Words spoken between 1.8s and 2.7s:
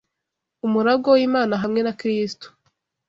na Kristo